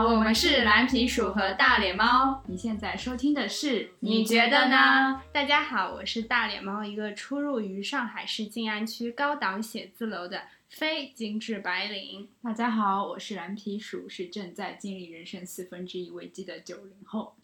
[0.00, 2.42] 我们是蓝皮鼠和大脸猫。
[2.46, 5.20] 你现在收听的是，你觉得呢？
[5.32, 12.28] 大家好，我是大脸猫，一个出入于上海市静安区高档写字楼的非精致白领。
[12.42, 17.34] 大家好，我是蓝皮鼠，是正在经历人生四分之一危机的九零后。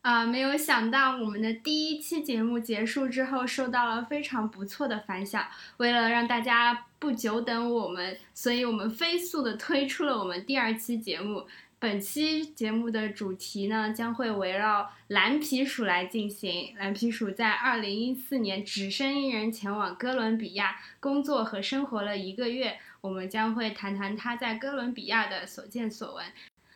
[0.00, 5.46] 啊，没有想到我们的第一期节目结束之后，受到了非常不错的反响。
[5.76, 11.46] 为了让大家不久等我们，所以我们飞速的推出了我们第二期节目。
[11.82, 16.76] 本期节目的主题呢，将会围绕蓝皮鼠来进行。
[16.78, 26.24] 蓝皮鼠在二零一四年只身一人前往哥伦比亚工作和生活了一个月，我们将会谈谈他在哥伦比亚的所见所闻。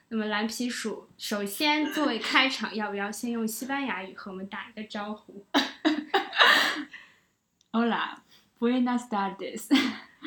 [0.08, 5.46] 那么蓝皮鼠首先作为开场，要不要先用西班牙语和我们打一个招呼？
[7.70, 9.68] Hola，buenas tardes。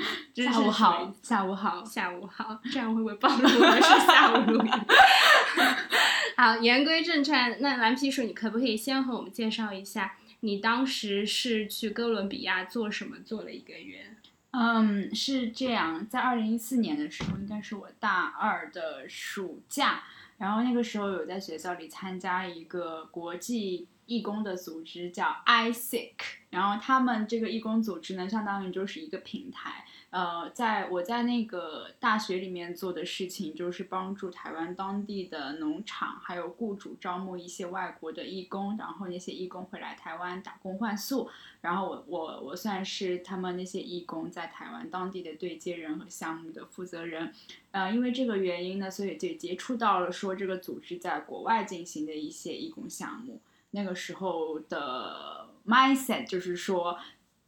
[0.35, 2.59] 下午好，下午好，下午好。
[2.71, 4.71] 这样会不会暴露我们是下午录音？
[6.37, 13.17] 好，言归正传，那蓝皮鼠，你可不可以先和我们介绍一下，你当时是去哥伦比亚做什么？
[13.25, 14.15] 做了一个月？
[14.51, 20.03] 嗯，是这样，在二零一四年的时候，应该是我大二的暑假，
[20.37, 26.13] 然后那个时候有在学校里参加一个国际义工的组织，叫 ISIC，
[26.49, 29.85] 然后他们这个义工组织呢，相当于就是一个平台。
[30.09, 41.29] 呃，在我在那个大学里面做的事情，就是帮助台湾当地的农场还有雇主招募一些外国的义工，然后那些义工会来台湾打工换宿，
[41.61, 47.31] 然后我我我算是他们那些义工在台湾当地的对接人和项目的负责人，
[47.69, 53.39] 呃，因为这个原因呢，所以就接触到了说这个组织在国外进行的一些义工项目，
[53.71, 56.97] 那个时候的 mindset 就是说。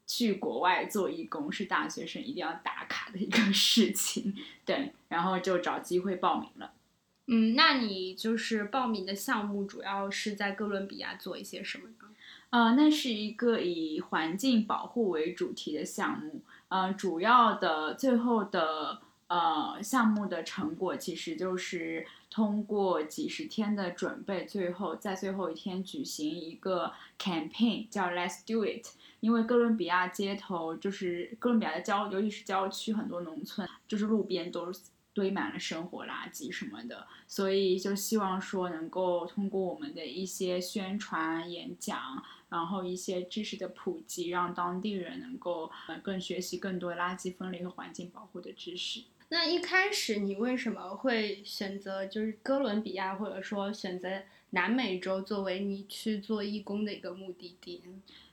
[0.08, 6.74] 去国外做义工是大学生一定要打卡的一个 事情，对，然后就找机会报名了。
[7.28, 12.10] 嗯，那你就是报名的项目主要是在哥伦比亚做一些什么呢？
[12.50, 28.88] 呃，那是一个以环境保护为主题的项目，呃，主要的最后的呃项目的成果其实就是通过几十天的准备，最后在最后一天举行一个 campaign，叫 Let's Do It。
[29.20, 34.72] 因为哥伦比亚街头就是哥伦比亚的郊，尤其是郊区，很多农村就是路边都
[35.14, 49.02] 堆满了生活垃圾什么的，所以就希望说能够通过我们的一些宣传演讲，然后一些知识的普及，让当地人能够呃更学习更多垃圾分类和环境保护的知识。
[49.34, 54.10] 那一开始你为什么会选择就是哥伦比亚，或者说选择
[54.50, 57.82] 南美洲作为你去做义工的一个目的地？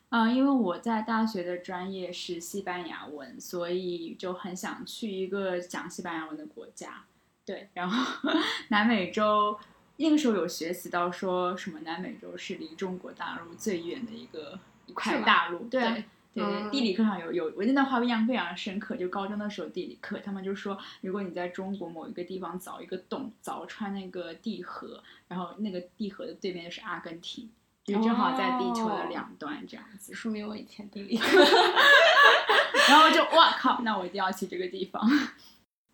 [0.08, 7.04] 嗯，因为我在大学的专业是西班牙文，所以就很想去一个讲西班牙文的国家。
[7.44, 8.28] 对，然后
[8.70, 9.56] 南美洲
[9.98, 15.60] 那个时候有学习到说什么南美洲是离中国大陆最远的一个一块大陆。
[15.68, 16.04] 对对
[16.38, 18.96] 对对，地理课上有有，我那段话印象非常深刻。
[18.96, 27.50] 就高中的时候地理课，他们就说，如果你在中国某一个地方凿一个洞，凿穿那个地核，然后那个地核的对面就是阿根廷。
[27.84, 31.38] 就正好在地球的两端这样子，说明我以前地理课，
[32.86, 35.08] 然后就哇靠，那我一定要去这个地方。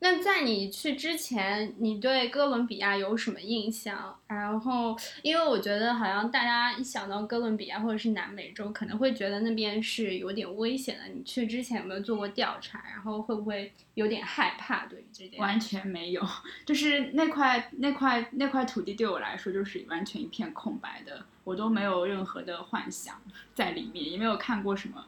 [0.05, 4.15] 那在你去之前，你对哥伦比亚有什么印象？
[4.27, 11.05] 然后，因为我觉得好像大家一想到哥伦比亚或者是南美洲，可能会觉得那边是有点危险的。
[11.09, 12.85] 你去之前有没有做过调查？
[12.93, 14.85] 然后会不会有点害怕？
[14.85, 16.23] 对于这点，完全没有，
[16.67, 23.19] 就是那块那块那块土地对我来说就是完全一片空白的，我都没有任何的幻想
[23.55, 25.03] 在里面，也没有看过什么。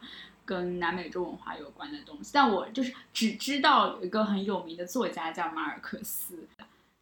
[0.47, 6.47] 跟南美洲文化有关的东西，但我就是只知道有一个很有名的作家叫马尔克斯，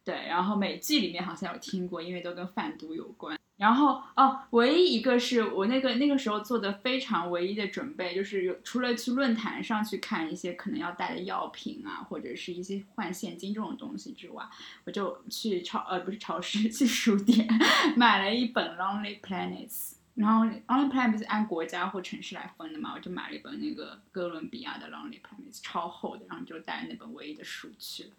[0.03, 3.39] 对，然后美剧里面好像有听过，因为都跟贩毒有关。
[3.57, 14.43] 然后哦，唯一一个是我那个那个时候做的非常唯一的准备，就是有除了去论坛上去看一些可能要带的药品啊，或者是一些换现金这种东西之外，
[14.83, 17.47] 我就去超呃不是超市 去书店
[17.95, 19.91] 买了一本《Lonely Planets》。
[20.15, 22.93] 然后 Lonely Planet 不是按国家或城市来分的嘛？
[22.95, 28.09] 我就买了一本那个哥伦比亚的 Lonely Planet，超厚的，然后就带那本唯一的书去了。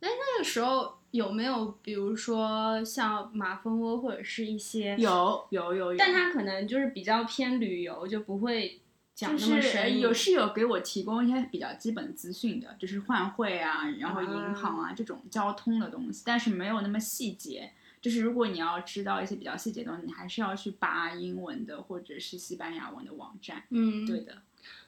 [0.00, 8.80] 哎，那个时候有没有比如说像马蜂窝或者是一些有有有有，但它可能就是比较偏旅游，就不会
[9.14, 10.00] 讲那么深。
[10.00, 17.70] 有是有给我提供一些比较基本资讯的，就是换汇啊，然后银行啊这种交通的东西，但是没有那么细节。
[18.04, 23.62] 就是如果你要知道一些比较细节的东西，你还是要去扒英文的或者是西班牙文的网站。
[23.70, 24.42] 嗯，对的。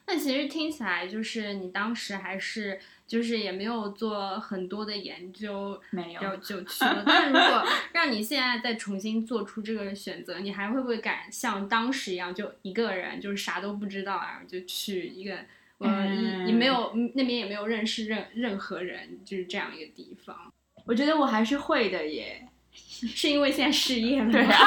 [0.07, 7.03] 那其实听起来就是你当时还是就是也没有做很多的研究，没有，就去了。
[7.07, 7.65] 但如果
[7.95, 15.35] 让你现在再重新做出这个选择，你还会不会敢像当时一样，就一个人就是啥都不知道，啊就去一个
[15.79, 20.53] 呃，嗯你没有那边也没有认识任任何人，就是这样一个地方，
[20.85, 22.47] 我觉得我还是会的耶。
[22.77, 24.33] 是因为现在失业了吗？
[24.33, 24.67] 对啊，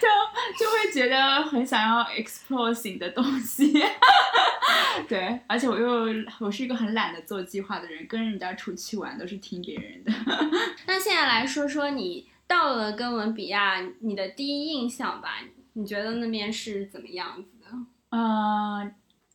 [0.00, 3.72] 就就会觉得很想要 explore 新的东西。
[5.08, 6.06] 对，而且我又
[6.38, 10.12] 我是一个很懒得做计划的人，跟人家出去玩都是听别人的。
[10.86, 15.38] 那现在来说说你到了哥伦比亚，你的第一印象吧？
[15.74, 17.68] 你觉得那边是怎么样子的？
[18.10, 18.90] 呃，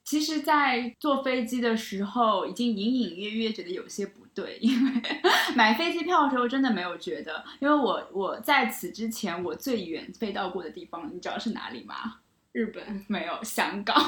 [0.08, 5.02] 其实，在坐飞机的时候，已经隐隐约约觉得有些不对，因为
[5.54, 12.20] 买飞机票的时候真的没有觉得，因为我我在此之前我最远飞到过的地方，你知道是哪里吗？
[12.54, 13.98] 日本，没有香港。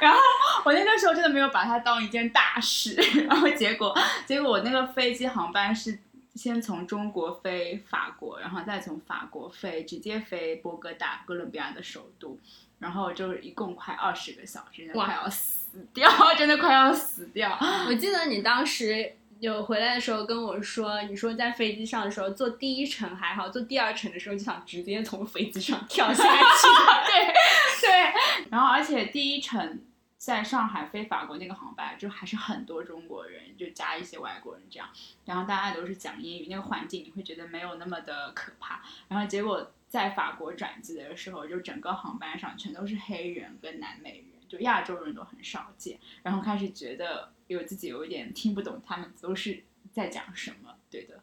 [0.00, 0.18] 然后
[0.64, 2.94] 我那个时候真的没有把它当一件大事，
[3.28, 3.96] 然后结果
[4.26, 5.96] 结果我那个飞机航班是
[6.34, 12.36] 先从中国飞法国，然后再从法国飞直接飞波哥大，哥伦比亚的首都，
[12.80, 17.56] 然后就一共快二十个小时，真的哇快要死掉， 真的快要死掉。
[17.86, 26.28] 我记得你当时有回来的时候跟我说，你说在飞机上的时候坐第一程还好，坐第二程的时候就想直接从飞机上跳下去。
[27.06, 27.34] 对
[27.82, 28.12] 对，
[28.50, 29.80] 然后而且第一程
[30.18, 34.86] 在上海飞法国那个航班，就还是很多中国人，就加一些外国人这样，
[35.24, 38.82] 然后大家都是讲英语，那个环境你会觉得没有那么的可怕。
[39.08, 51.20] 然后结果在法国转机的时候，就整个航班上全都是黑人跟南美人，就亚洲人都很少见，然后开始觉得有自己有一点听不懂他们都是在讲什么，对的。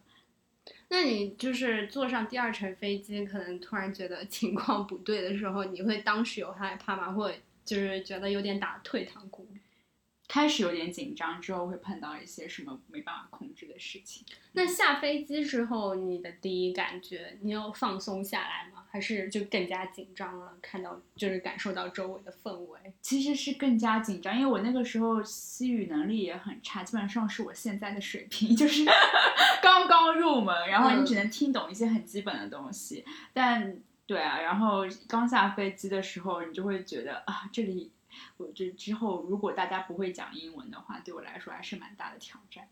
[0.90, 7.14] 那你就是坐上第二程飞机，可能突然觉得情况不对的时候，你会当时有害怕吗？
[7.14, 7.32] 或
[7.64, 9.47] 就是觉得有点打退堂鼓？
[10.28, 14.26] 开始有点紧张，之后会碰到一些什么没办法控制的事情。
[14.54, 18.84] 那下飞机之后，你的第一感觉，你有放松下来吗？
[18.90, 20.54] 还是就更加紧张了？
[20.62, 22.80] 看到就是感受到周围的氛围。
[23.02, 28.84] 其实是更加紧张，因为我那个时候西语能力也很差，基本上是我现在的水平， 就是
[29.62, 33.06] 刚刚入门，然后你只能听懂一些很基本的东西。
[33.34, 37.92] 但对啊，然后刚下飞机的时候，你就会觉得啊，这里
[38.38, 42.68] 我这之后如果大家不会讲英文的话，对我来说还是蛮大的挑战。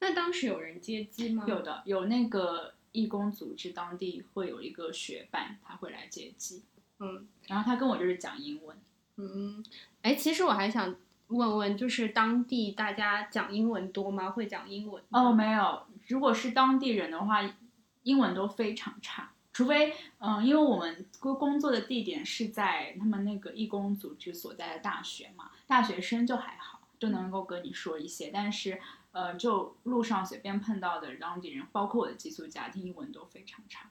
[0.00, 1.44] 那当时有人接机吗？
[1.46, 6.62] 有的，有那个义工组织当地会有一个学伴，他会来接机，
[6.98, 8.76] 嗯然后他跟我就是讲英文。
[9.16, 9.64] 嗯，
[10.02, 10.94] 哎，其实我还想
[11.28, 14.30] 问问，就是当地大家讲英文多吗？
[14.30, 15.86] 会讲英文哦，没有。
[16.08, 17.40] 如果是当地人的话，
[18.02, 28.30] 英文都非常差，除非嗯、因为我们工工作的地点是在他们那个义工组织所在的大学嘛，大学生就还好，就能够跟你说一些。
[28.32, 28.80] 但是
[29.12, 33.88] 呃，就路上随便碰到的当地人，包括我的寄宿家庭，英文都非常差。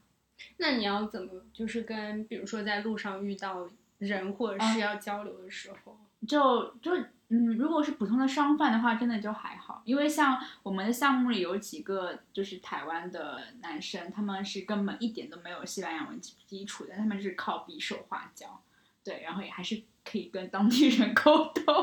[0.57, 3.69] 那你要怎么就是跟比如说在路上遇到
[3.99, 6.91] 人或者是要交流的时候，就就
[7.33, 18.61] 嗯，如果是普通的商贩的话，真的就还好，因为像我们的项目里有几个就是台湾的男生，他们是根本一点都没有西班牙文基基础的，他们是靠比手画脚，
[19.03, 21.73] 对，然后也还是可以跟当地人 沟通，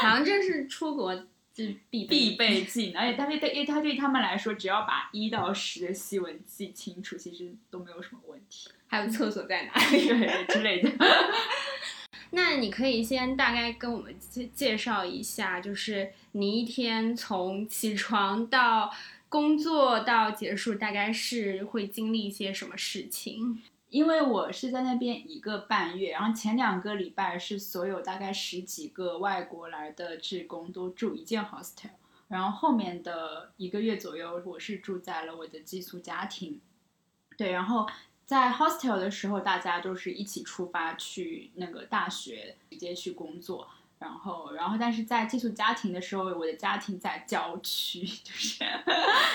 [0.00, 1.12] 好像这是出国
[1.52, 10.08] 就必必备 技能，而且他对对，因为他对他们来说，只要把一到十的西文记清楚，其实都没有什么问题，还有厕所在哪里？
[10.46, 10.88] 之类的。
[12.34, 18.90] 那你可以先大概跟我们介介绍一下，就是你一天从起床到
[19.28, 23.62] 工作到结束，大概是会经历一些什么事情？
[23.90, 31.90] 因为我是在那边一个半月，然后前两个礼拜是所有大概十几个外国来的职工都住一间 hostel，
[32.28, 36.58] 然后后面的一个月左右，我是住在了我的寄宿家庭。
[37.36, 37.86] 对，然后
[38.24, 43.68] 在 hostel 的时候，大家都是一起出发去那个大学，直接去工作。
[43.98, 48.58] 然后，然后，但是在寄宿家庭的时候，我的家庭在郊区， 就是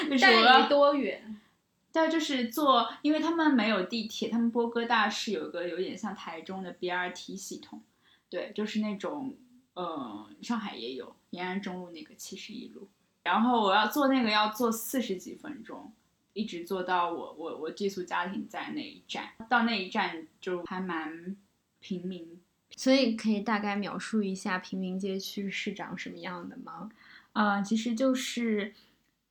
[0.10, 1.40] 就是我要多远？
[1.90, 7.82] 但，就是坐，因为他们没有地铁，他们波哥大是有个有点像台中的 BRT 系统，
[8.30, 9.36] 对，就是那种，
[9.74, 12.90] 呃，上海也有延安中路那个七十一路，
[13.24, 15.94] 然后我要坐那个要坐四十几分钟，
[16.38, 21.36] 一直做到我我我寄宿家庭在那一站，到那一站就还蛮
[21.80, 22.40] 平民，
[22.76, 26.92] 所以可以大概描述一下平民街区是长什么样的吗？
[27.34, 28.74] 呃，其实就是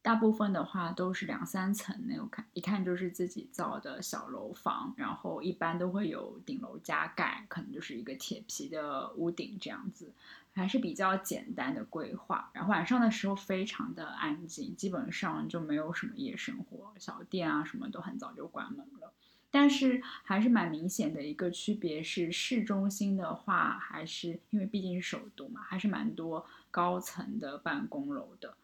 [0.07, 10.13] 大部分的话都是两三层那种，看一看就是自己造的小楼房，然后一般都会有顶楼加盖，可能就是一个铁皮的屋顶这样子，
[10.55, 12.49] 还是比较简单的规划。
[12.53, 19.13] 然后晚上的时候非常的安静，基本上就没有什么夜生活，小店啊什么都很早就关门了。
[19.51, 28.55] 但是还是蛮明显的一个区别是，市中心的话，还是因为毕竟是首都嘛，还是蛮多高层的办公楼的。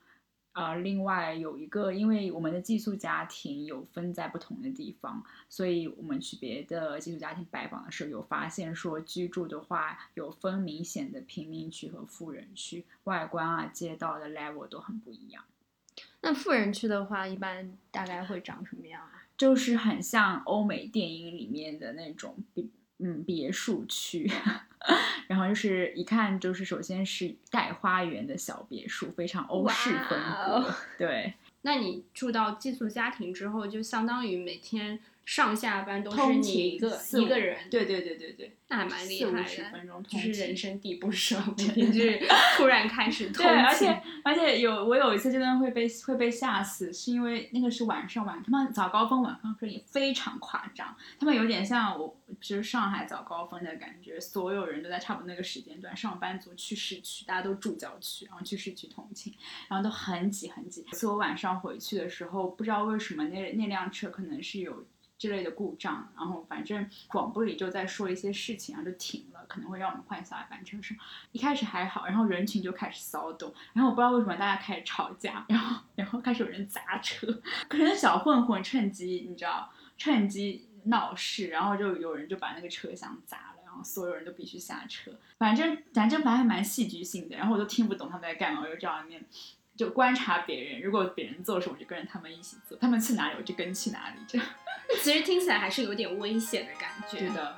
[0.52, 15.42] 呃，另外有一个，因为我们的寄宿家庭有分在不同的地方，所以我们去别的寄宿家庭拜访的时候，有发现说居住的话有分明显的贫民区和富人区，外观啊、街道的 level 都很不一样。
[16.20, 19.24] 那富人区的话，一般大概会长什么样啊？
[19.36, 22.64] 就是很像欧美电影里面的那种别
[23.02, 24.30] 嗯别墅区。
[25.28, 30.74] 然后就是一看就是首先是带花园的小别墅，非常欧式风格。
[30.98, 31.32] 对，
[31.62, 37.58] 那你住到寄宿家庭之后，就相当于每天上下班都是你一个一个人。
[37.70, 42.20] 对对对对对，那还蛮厉害的，就是人生地不熟， 每天就是
[42.56, 43.46] 突然开始通勤。
[43.46, 52.16] 对，而且而且有我有一次真的会被会被吓死，是因为那个是晚上晚，他们早高峰晚高峰也非常夸张，他们有点像我。
[52.40, 59.34] 就是上海早高峰的感觉，所有人都在差不多那个时间段，上班族去市区，大家都住郊区，然后去市区通勤，
[59.68, 60.82] 然后都很挤很挤。
[60.92, 64.82] 次我晚上回去的时候，不知道为什么那那辆车可能是有
[65.22, 70.98] 之类的故障，然后反正广播里就在说一些事情，然后就停了，可能会让我们换下一班车上。
[71.30, 80.66] 一开始还好，然后人群就开始骚动，然后我不知道为什么大家开始吵架，然后然后开始有人砸车，可能小混混趁机，你知道，趁机。
[80.86, 85.12] 闹事，然后就有人就把那个车厢砸了，然后所有人都必须下车。
[85.38, 89.24] 反正反正反正还蛮戏剧性的，然后我都听不懂他们在干嘛，我就在外面
[89.76, 90.82] 就观察别人。
[90.82, 94.16] 如果别人做什么，我就跟着他们一起做；他们去哪里，我就跟去哪里。
[94.26, 94.44] 这样
[95.02, 97.56] 其实听起来还是有点危险的感觉的。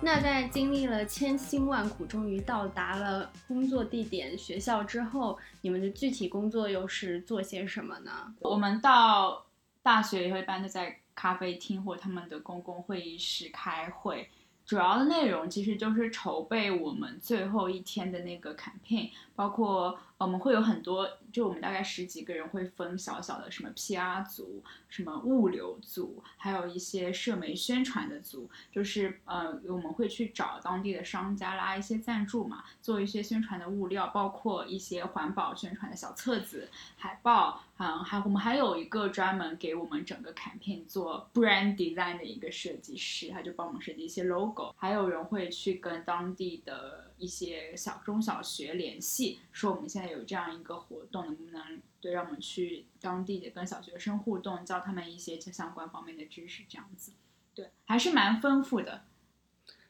[0.00, 8.34] 那在经历了千辛万苦，终于到达了工作地点学校之后，你们的具体工作又是做些什么呢？
[8.38, 9.46] 我们到
[9.82, 14.30] 大学以后，一般都在咖啡厅或他们的公共会议室开会。
[14.64, 37.62] 主要的内容其实就是筹备我们最后一天的那个 campaign，包括我们会有很多，就我们大概十几个人会分小小的什么 PR 组、什么物流组，还有一些社媒宣传的组，就是呃我们会去找当地的商家拉一些赞助嘛，做一些宣传的物料，包括一些环保宣传的小册子、海报。
[37.78, 44.72] 嗯，还我们还有一个专门给我们整个 campaign 做 brand design 的一个设计师，他就帮我们设计一些 logo。
[44.76, 57.12] 还有人会去跟当地的一些小中小学联系，说我们现在有这样一个活动，能不能对让我们去当地的跟小学生互动，教他们一些相关方面的知识，这样子，
[57.54, 59.04] 对，还是蛮丰富的。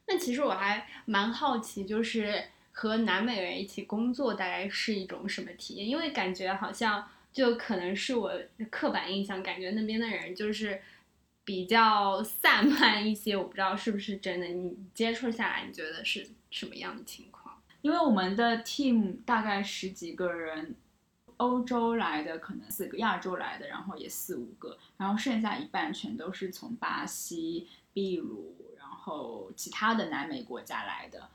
[0.07, 5.89] 那其实我还蛮好奇，就是和南美人一起工作，大概是一种什么体验？
[5.89, 7.09] 因为感觉好像。
[7.33, 8.31] 就可能是我
[8.71, 10.83] 刻板印象，感觉那边的人就是
[11.47, 14.47] 比较散漫一些，我不知道是不是真的。
[14.49, 17.61] 你接触下来，你觉得是什么样的情况？
[17.81, 20.77] 因为我们的 team 大概十几个人，
[21.39, 31.29] 欧洲来的可能四个，亚洲来的然后也四五个，然后剩下一半全都是从巴西、秘鲁，然后其他的南美国家来的。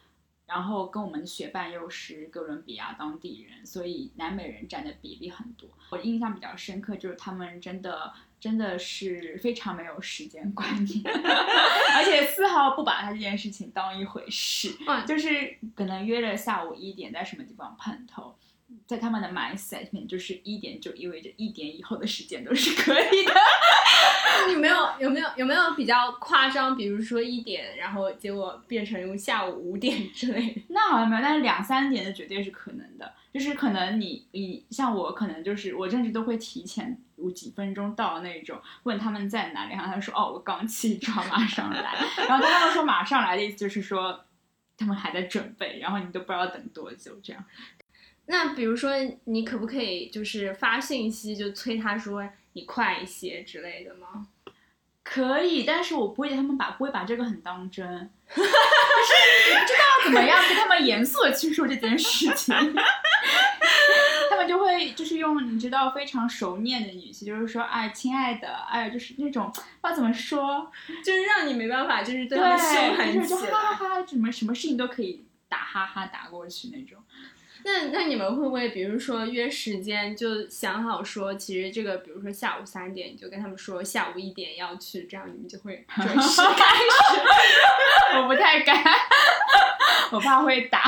[0.45, 5.69] 然后跟我们的学伴又是哥伦比亚当地人，所以南美人占的比例很多。
[5.89, 11.03] 我印象比较深刻就是他们真的真的是非常没有时间观念，
[11.95, 14.75] 而且丝毫不把他这件事情当一回事。
[15.07, 18.35] 就是可能约了下午一点在什么地方碰头，
[18.85, 23.33] 在他们的 mindset 里面，就是一点就意味着一点以后的时间都是可以的。
[24.47, 26.77] 你没有有没有有没有比较夸张？
[26.77, 30.61] 比如说一点，然后结果变成用下午五点之类的？
[30.69, 33.11] 那好像没有，但是两三点的绝对是可能的。
[33.33, 41.95] 就是可能你你像我，可能就是我甚至都会提前有几分钟到那种，问他们在哪里，然后他说哦我刚起床马上来，
[42.27, 44.25] 然后他们说马上来的意思就是说
[44.77, 47.43] 他们还在准备，然后你都不知道等多久这样。
[48.27, 48.91] 那比如说
[49.25, 54.27] 你可不可以就是发信息就催他说你快一些之类的吗？
[55.09, 62.53] 可以，但是我不会他们把不会把这个很当真，就 是不知道怎么样跟他们严肃的去说这件事情，
[64.29, 70.69] 他们就会就是用你知道非常熟练的语气，就是说哎亲爱的，哎就是那种不知道怎么说，
[71.03, 73.89] 就是让你没办法就是对对，他们凶狠就是就起哈哈。
[73.89, 77.01] 哈，什么什么事情都可以打哈哈打过去那种。
[77.63, 88.17] 那那你们会不会比如说约时间就想好说，其实这个比如说下午三点，你就跟他们说下午一点要去，这样你们就会准时开始。
[88.17, 88.83] 我不太敢，
[90.11, 90.83] 我怕会打。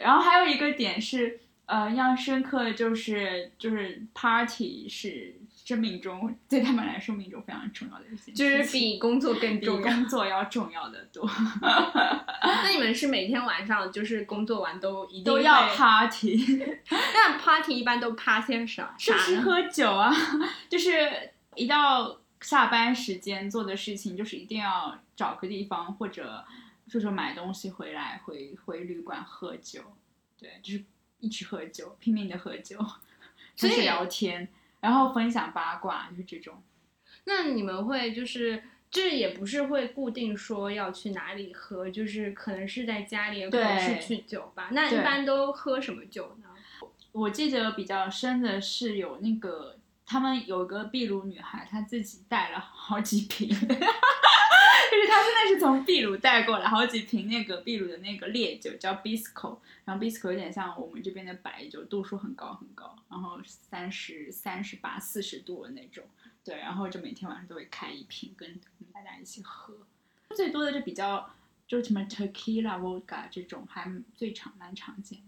[0.00, 5.34] 然后还有一个点是，呃，印象深刻的就是就是 party 是
[5.70, 9.82] 生命中对他们来说生命中非常重要的一件事情，就是比工作更比重要。
[9.82, 11.24] 工作要重要的多，
[12.42, 16.60] 那你们是每天晚上就是工作完都一定都要 party。
[16.90, 18.94] 那 party 一般都趴些啥？
[18.98, 19.18] 啥呢？
[19.20, 20.12] 是不是喝酒啊？
[20.68, 26.44] 就是一到下班时间做的事情，就是一定要找个地方或者
[26.88, 29.80] 就是买东西回来，回回旅馆喝酒。
[30.36, 30.82] 对，就是
[31.20, 32.78] 一直喝酒，拼命的喝酒，
[33.54, 34.48] 就是聊天，
[34.80, 36.62] 然后分享八卦，就是这种。
[37.24, 44.70] 那你们会就是这也不是会固定说要去哪里喝，就是可能是在家里，也可能是去酒吧。
[44.72, 46.48] 那一般都喝什么酒呢？
[47.12, 53.48] 我记得比较深的是有那个他们有个秘鲁女孩，她自己带了好几瓶，
[54.90, 66.04] 就是他真的是从秘鲁带过来好几瓶那个秘鲁的那个烈酒，叫 Bisco，然后 Bisco 有点像我们这边的白酒，度数很高很高，然后三十三十八、四十度的那种，
[66.44, 68.60] 对，然后就每天晚上都会开一瓶跟
[68.92, 69.74] 大家一起喝，
[70.36, 71.30] 最多的就比较
[71.66, 75.24] 就什么 Tequila、Vodka 这种还最常蛮常见的。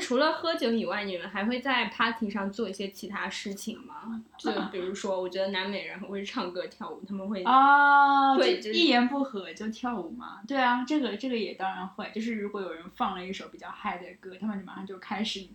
[0.00, 4.22] 除了喝酒以外，你们还会在 party 上做一些其他事情吗？
[4.36, 10.40] 就比如说，我觉得南美人很会唱歌跳舞，他们会啊，会就是一言不合就跳舞嘛。
[10.46, 15.46] 对啊，这个这个也当然会，就是如果有人放了一首比较嗨的歌，他们就马上就开始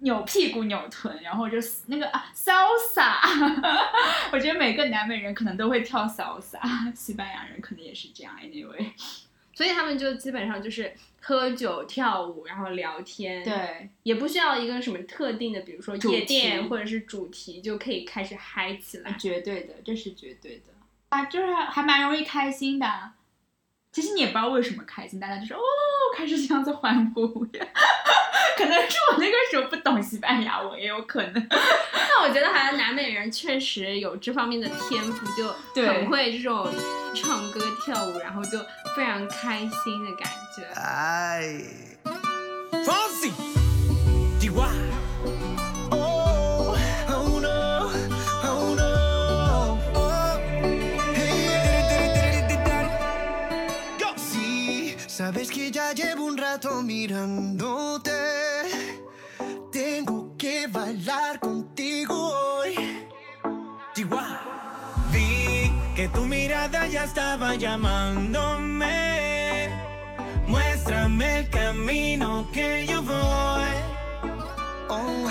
[0.00, 3.16] 扭屁股、扭臀，然后就那个啊 salsa。
[4.32, 8.34] 我觉得每个南美人可能都会跳 salsa，西班牙人可能也是这样。
[8.40, 8.92] Anyway，
[9.54, 19.12] 所以他们就基本上就是喝酒、跳舞，然后聊天。，对也不需要一个什么特定的，比如说夜店或者是主题，就可以开始嗨起来。
[19.18, 20.74] 绝对的，这是绝对的
[21.08, 23.14] 啊，就是还还蛮容易开心的啊。
[23.94, 25.60] 其实你也不知道为什么开心，大家就是哦，
[26.16, 27.28] 开始这样子欢呼，
[28.58, 31.34] 可能是我那个时候不懂西班牙文，也有可能。
[31.48, 35.46] 但我觉得好像南美人确实有这方面的天赋，就
[35.86, 36.68] 很会这种
[37.14, 38.58] 唱歌跳舞，然后就
[38.96, 40.66] 非常开心的感觉。
[55.24, 58.10] Sabes que ya llevo un rato mirándote.
[59.72, 62.74] Tengo que bailar contigo hoy.
[65.12, 68.90] Vi que tu mirada ya estaba llamándome.
[70.46, 73.74] Muéstrame el camino que yo voy.
[74.90, 75.30] Oh,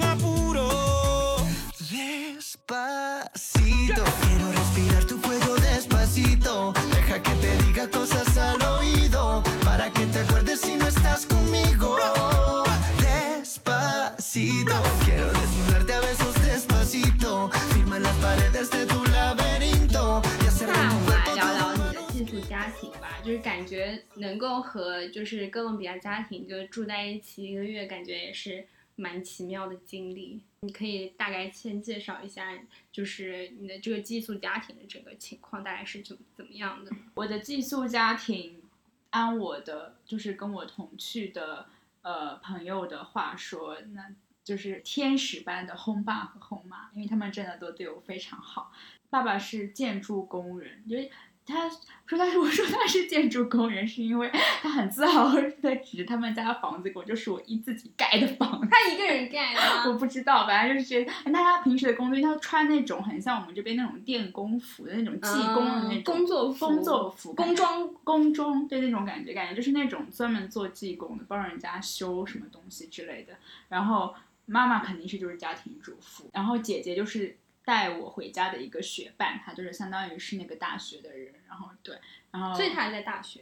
[24.21, 30.39] 能够和就是哥伦比亚家庭就住在一起一个月，感觉也是蛮奇妙的经历。
[30.61, 32.55] 你可以大概先介绍一下，
[32.91, 36.91] 就是你的这个寄宿家庭的整个情况大概是怎怎么样的？
[37.15, 38.61] 我的寄宿家庭，
[39.09, 41.65] 按我的就是跟我同去的
[42.03, 48.71] 呃朋友的话说，那就是天使般的轰爸和轰妈，因为他们真的都对我非常好。
[49.09, 51.11] 爸爸是建筑工人，因为
[51.51, 51.69] 他
[52.07, 54.29] 说他是 我说他是建筑工人，是因为
[54.61, 58.67] 他很自豪的指着他们家的房子给我，就是我一自己盖的房子。
[58.69, 59.93] 他一个人盖的 我？
[59.97, 73.33] 不知道，反正就是觉得那他平时的工作，因为他穿那种很像我们这边那种电工服的那种技工的那嗯种工作服工作服、工装工装，对那种感觉，感觉就是那种专门做技工的，帮人家修什么东西之类的。
[73.69, 74.13] 然后
[74.47, 81.33] 妈妈肯定是就是家庭主妇，然后姐姐就是带我回家的一个学伴，他就是相当于是那个大学的人。
[81.47, 81.97] 然后对，
[82.31, 83.41] 然后所以他还在大学。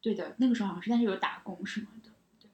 [0.00, 2.10] 对的，那个时候好像是，但是有打工什么的。
[2.40, 2.48] 对，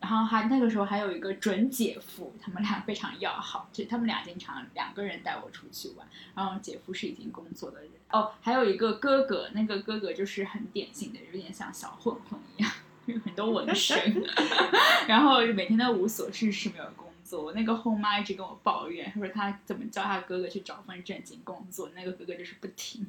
[0.00, 6.06] 然后还那个时候还有一个准姐夫，他们俩非常要好，就他们俩经常两个人带我出去玩。
[6.34, 12.72] 然后姐夫是已经工作的人哦，还有一个哥哥，那个哥哥就是很典型的，有点像小混混一样，
[13.06, 14.24] 有很多纹身
[15.08, 17.52] 然后每天都无所事事，没有工作。
[17.52, 23.06] 那个后妈一直跟我抱怨，她说她怎么叫她哥哥去找份正经工作，那个哥哥就是不听，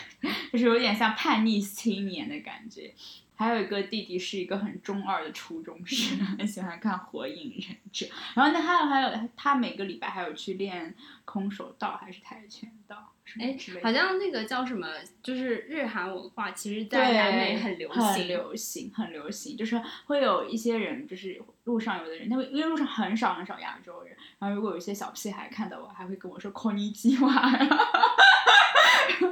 [0.52, 2.92] 就是有点像叛逆青年的感觉。
[3.38, 8.06] 还有一个弟弟是一个很中二的初中生，很喜欢看《火影忍者》。
[8.34, 10.94] 然后那，还有还有他每个礼拜还有去练
[11.26, 13.54] 空手道还是跆拳道哎。
[13.82, 14.88] 好像那个叫什么，
[15.22, 18.26] 就是日韩文化，其实对在南美很流行很行。
[18.26, 19.54] 流行，很流行。
[19.54, 27.68] 就是会有一些人，就是路上有的人，他会因为路上很少很少亚洲人，然后如果有一些小屁孩看到我，还会跟我说 h i w a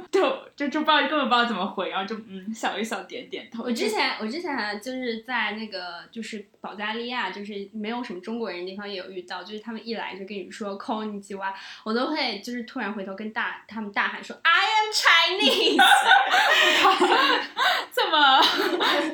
[0.09, 0.21] 就
[0.55, 3.63] 就就不知道根本不知道怎么回，然后就嗯笑一笑，点点头。
[3.63, 15.75] 我之前我之前就是在那个就是保加利亚，就是没有什么中国人的地方也有遇到，就是他们一来就跟你说 “call 你几哇”，我都会就是突然回头跟大他们大喊说 “I am Chinese”，
[17.91, 18.39] 这么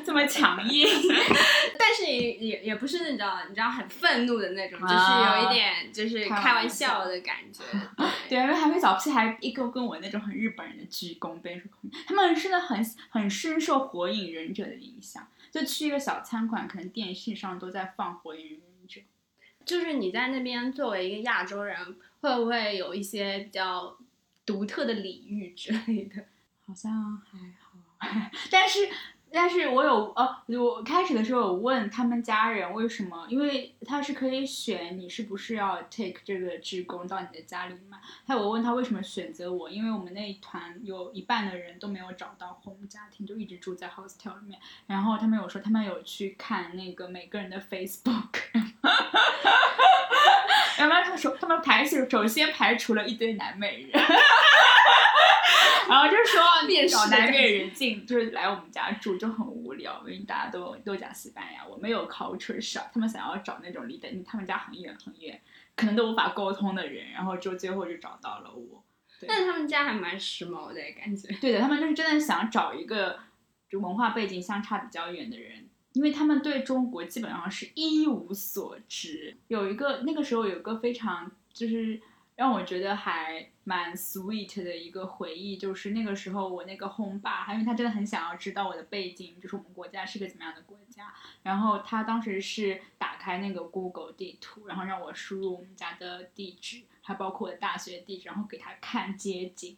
[0.06, 0.86] 这么强硬，
[1.76, 7.62] 但是也也也不是那种你知道很愤怒的那种，就是啊有一点就是开玩笑的感觉。
[8.28, 11.40] 对，因为还没小屁孩一个跟我那种很日本人的鞠躬，
[12.06, 15.26] 他们真的很很深受《火影忍者》的影响。
[15.50, 19.00] 就去一个小餐馆，可能电视上都在放《火影忍者》。
[19.64, 23.96] 就是你在那边作为一个亚洲人，会不会有一些比较
[24.44, 26.24] 独特的礼遇之类的？
[26.66, 28.88] 好像还好， 但是
[29.34, 37.98] 但是我有呃，我开始的时候有问他们家人为什么，因为他是可以选你是不是要 take 这个职工到你的家里嘛。
[38.26, 44.60] 他我问他为什么选择我，因为我们那一团有一半的人都没有找到 home 家庭，就一直住在 hostel 里面。
[44.86, 48.42] 然后他们有说他们有去看那个每个人的 Facebook。
[50.78, 53.90] 然后他说，他们排除首先排除了一堆南美人，
[55.88, 56.42] 然后就说
[56.88, 65.40] 找南美人进就是来我们家住就很无聊，因为大家都都讲西班牙，我没有 culture shock，他们想要找那种离得他们家很远很远，
[65.76, 68.82] 可能都无法沟通的人，然后就最后就找到了我。
[69.28, 71.32] 但是他们家还蛮时髦的感觉。
[71.40, 73.20] 对的，他们就是真的想找一个
[73.70, 79.36] 就文化背景相差比较远的人，因为他们对中国基本上是一无所知。
[79.48, 82.00] 有一个那个时候有一个非常就是
[82.34, 91.12] 让我觉得还蛮 sweet 的一个回忆，就是那个时候我那个 home 爸，因为他真的很想要知道我的背景，就是我们国家是个怎么样的国家。
[91.42, 99.76] 然后他当时是打开那个 Google 地图，然后让我输入我们家的地址，还包括我的大学地址，然后给他看街景。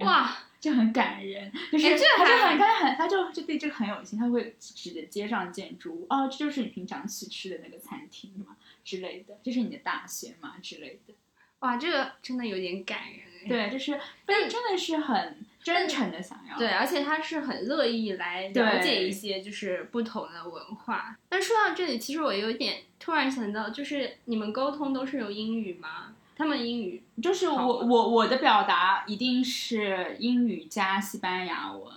[0.00, 11.14] 哇，就很感人，就是、他就很他很他就就对这个很有心，他会指着街上建筑物，哦，这就是你平常去吃的那个餐厅嘛之类的，这是你的大学嘛之类的，
[11.60, 13.48] 哇，这个真的有点感人哎。
[13.48, 21.16] 对，就是但真的是很真诚的想要，对，而且他是很乐意来了解一些就是不同的文化。
[21.28, 26.14] 但说到这里，其实我有点突然想到，就是你们沟通都是用英语吗？
[26.40, 31.92] 他们英语就是我我我的表达一定是英语加西班牙文，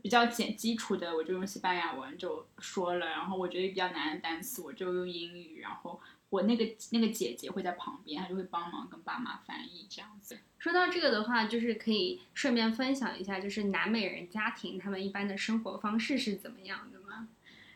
[0.00, 10.38] 比较简基础的我就用西班牙文就说了，然后我觉得比较难的单词我就用英语，然后我那个那个姐姐会在旁边，她就会帮忙跟爸妈翻译这样子。
[10.58, 17.28] 说到这个的话，就是可以顺便分享一下，就是南美人家庭他们一般的生活方式是怎么样的吗？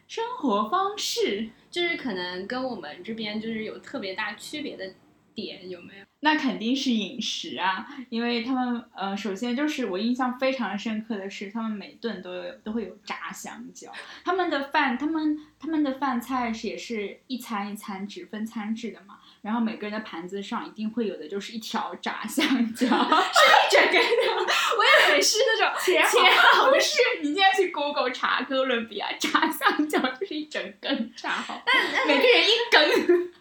[0.06, 4.94] 生活方式，就是可能跟我们这边就是有特别大区别的
[5.40, 6.04] 点，有没有？
[6.20, 13.92] 那肯定是饮食啊，因为他们呃，首先就是我印象非常深刻的是，他们每顿都有都会有炸香蕉，
[14.24, 24.32] 他们的饭，他们他们的饭菜是也是一餐一餐只分餐制的嘛，然后每个人的盘子上一定会有的就是一条炸香蕉，是一整根的，
[24.76, 31.62] 我以为是那种 切切好，不是你现在去 Google 查哥伦比亚炸香蕉就是一整根炸好，
[32.08, 33.32] 每个人一根。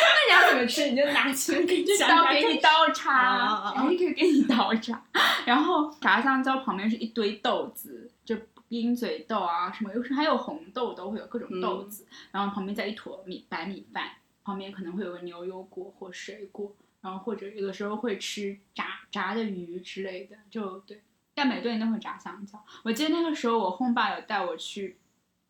[0.00, 5.02] 那你要怎么么吃，你就拿起 来给你刀给你刀叉，啊还是可以给你刀叉。
[5.44, 8.36] 然后炸香蕉旁边是一堆豆子，就
[8.68, 14.10] 鹰嘴豆啊什么，有时候还有红豆都会有各种豆子，然后旁边再一坨米白米饭，
[14.44, 21.02] 旁边可能会有个牛油果或水果，然后或者有的时候会吃炸炸的鱼之类的，就对。
[21.34, 22.58] 但每顿都会炸香蕉。
[22.82, 24.96] 我记得那个时候我轰爸有带我去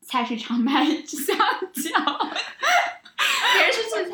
[0.01, 1.37] 菜市场买 香
[1.73, 2.29] 蕉。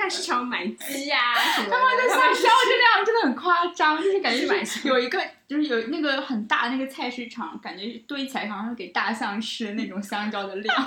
[0.04, 10.76] 菜市场买鸡呀、 什么的，他们的香蕉质量真的很夸张，就是感觉是买有一个，就是有那个很大的那个菜市场，感觉堆起来好像是给大象吃那种香蕉的量。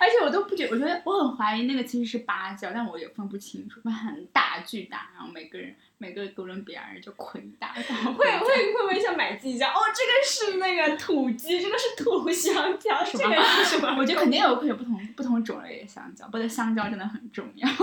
[0.00, 7.72] 而且我都不觉我觉得我很怀疑那个其实是芭蕉，但我也分不清楚，它很大巨大，然后每个人每个哥伦比亚人就捆一大。
[7.72, 9.70] 会会会不会像买鸡一样？
[9.72, 13.96] 哦，这个是那个土鸡，这个是土香蕉，这么个是什么？
[13.98, 17.68] 我觉得肯定有会有不同不同种类的香蕉，不过香蕉真的很重要。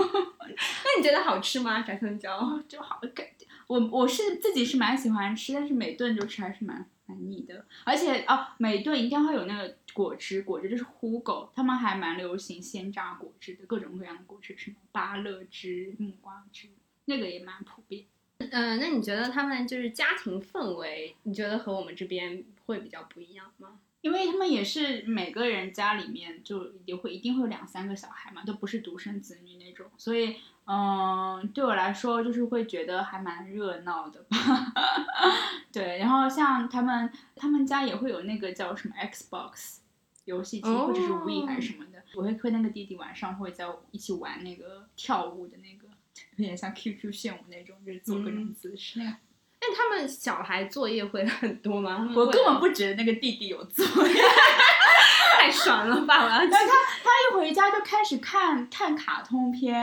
[0.45, 1.81] 那你觉得好吃吗？
[1.81, 2.37] 炸香蕉？
[2.37, 3.25] 哦，就好感
[3.67, 7.65] 我我是自己是蛮喜欢吃，但是每顿就吃还是蛮蛮腻的。
[7.85, 16.67] 而且哦，每顿一定会有那个果汁，果汁就是呼狗，他们还蛮流行鲜榨果汁的，各种各样的果汁，什么芭乐汁、木瓜汁，
[17.05, 18.05] 那个也蛮普遍。
[18.39, 23.79] 嗯、那你觉得他们就是家庭氛围，你觉得和我们这边会比较不一样吗？
[24.01, 34.35] 因为他们也是每个人家里面就也会一定会有两三个小孩嘛，都不是独生子女那种，所以嗯，对我来说就是会觉得还蛮热闹的吧。
[35.71, 39.77] 对，然后像他们他们家也会有那个叫什么 Xbox
[40.25, 45.87] 游戏机、哦或者是 Wii 还是什么的，我会和那个弟弟晚上会在一起玩那个跳舞的那个，
[46.37, 48.99] 有点像 QQ 炫舞那种，就是做各种嗯姿势。
[48.99, 52.09] 那他们小孩作业会很多吗？
[52.15, 54.21] 我根本不觉得那个弟弟有作业。
[55.35, 56.23] 太爽了吧！
[56.23, 59.73] 我要然后他他一回家就开始看看卡通片，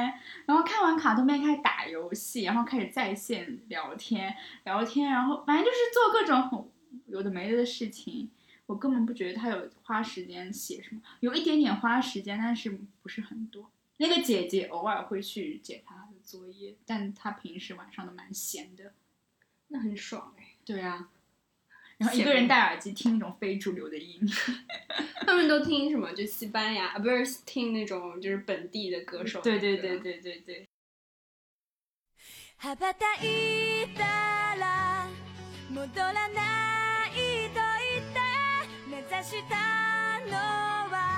[0.47, 6.65] 然后看完卡通片开始打游戏，然后开始在线聊天聊天，然后反正就是做各种很
[7.09, 8.31] 有的没的的事情。
[8.70, 12.70] 我根本不觉得他有花时间写什么，有一点点花时间，但是
[13.02, 13.70] 不是很多。
[13.98, 18.94] 那个姐姐偶尔会去解他的作业，但她平时晚上都蛮闲的。
[19.70, 21.10] 那很爽哎、对啊，
[21.98, 24.28] 然后一个人戴耳机听那种非主流的音乐。
[25.26, 26.12] 他们都听什么？
[26.14, 29.42] 就西班牙啊，不是听那种就是本地的歌手。
[29.42, 30.00] 对对对。
[30.00, 30.68] 对对对。
[32.58, 35.08] 羽ばたいたら
[35.70, 36.69] 戻らないと言って目指
[39.23, 39.57] した
[40.31, 40.37] の
[40.91, 41.10] は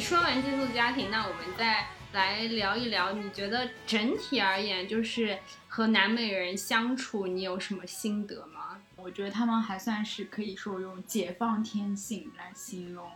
[0.00, 8.80] 说完寄宿家庭，那我们再来聊一聊，你觉得整体而言，就是和南美人相处，你有什么心得吗？
[8.96, 13.10] 我觉得他们还算是可以说用解放天性来形容。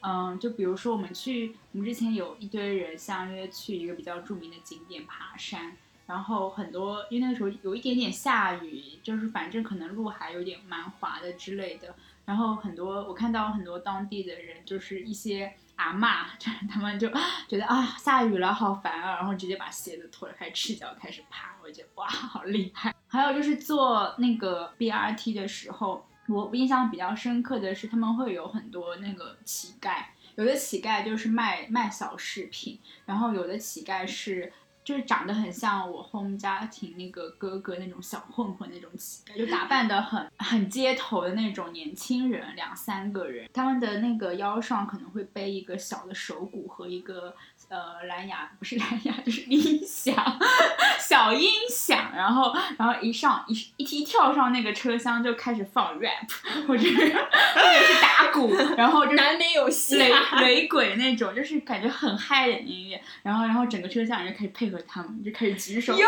[0.00, 17.08] 嗯，就比如说我们去，我们之前有一堆人相约去一个比较著名的景点爬山，然后很多因为那个时候有一点点下雨，就是反正可能路还有点蛮滑的之类的，然后很多我看到很多当地的人，就是一些阿嬷，就是他们就
[17.48, 22.94] 觉得啊下雨了好烦啊，然后直接把鞋子脱了，开始赤脚开始爬，我觉得哇好厉害。
[23.06, 34.52] 还有就是坐那个 BRT 的时候，我印象比较深刻的是他们会有很多那个乞丐，有的乞丐就是卖卖小饰品，然后有的乞丐是。
[34.88, 47.34] 就是长得很像我 home 家庭那个哥哥那种小混混那种乞丐，就打扮的很很街头的那种年轻人，两三个人，他们的那个腰上可能会背一个小的手鼓和一个
[47.68, 50.16] 呃蓝牙，不是蓝牙就是音响，
[50.98, 60.14] 小音响，然后然后一上一一一跳上那个车厢就开始放 rap 或者是或者是打鼓，然后就是难免有雷。
[60.40, 65.92] 雷鬼那种，就是感觉很嗨的音乐，然后然后整个车厢人就开始配合合他们，就开始举手。
[65.92, 66.06] 哟，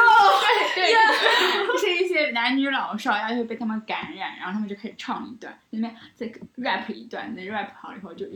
[0.75, 8.27] 对对，就是一些男女老少，然后就被他们感染， 然后他们就开始唱一段，那边再 rap 一段，那 rap 好了以后就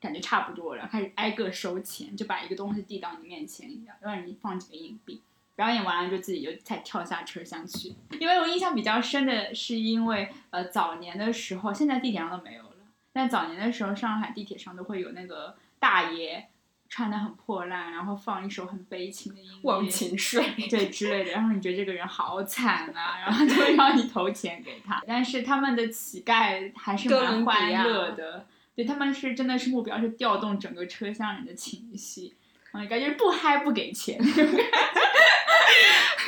[0.00, 5.22] 感觉差不多了，开始挨个收钱，就把一个东西递到你面前，让你放几个硬币。
[5.56, 7.94] 表演完了就自己就再跳下车厢去。
[8.18, 12.76] 因为我印象比较深的是，因为呃早年的时候，现在地铁上都没有了，
[13.12, 16.48] 但早年的时候，上海地铁上都会有那个大爷
[16.94, 25.02] 穿的很破烂，然后放一首很悲情的音乐，忘情水， 对之类的，然后你觉得这个人好惨啊，然后就会让你投钱给他。
[25.04, 32.32] 但是他们的乞丐还是蛮欢乐的，对他们是真的是目标是调动整个车厢人的情绪，
[32.72, 34.16] 嗯，感觉不嗨不给钱。